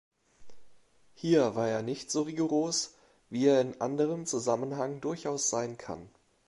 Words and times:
Hier 1.13 1.53
war 1.55 1.67
er 1.69 1.83
nicht 1.83 2.09
so 2.09 2.23
rigoros 2.23 2.95
wie 3.29 3.45
er 3.45 3.61
in 3.61 3.79
anderem 3.81 4.25
Zusammenhang 4.25 4.99
durchaus 4.99 5.51
sein 5.51 5.77
kann. 5.77 6.09